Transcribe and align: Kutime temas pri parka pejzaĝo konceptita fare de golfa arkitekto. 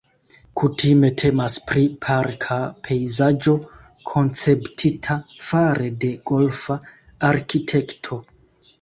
Kutime 0.59 1.11
temas 1.21 1.57
pri 1.71 1.83
parka 2.05 2.57
pejzaĝo 2.89 3.55
konceptita 4.15 5.21
fare 5.53 5.95
de 6.07 6.15
golfa 6.35 6.83
arkitekto. 7.33 8.25